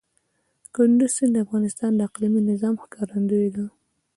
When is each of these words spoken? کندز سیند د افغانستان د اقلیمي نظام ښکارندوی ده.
کندز 0.75 1.11
سیند 1.17 1.33
د 1.35 1.37
افغانستان 1.45 1.91
د 1.95 1.99
اقلیمي 2.07 2.41
نظام 2.51 2.75
ښکارندوی 2.83 3.49
ده. 3.55 3.65